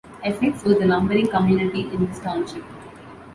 [0.23, 2.63] Essex was a lumbering community in this township.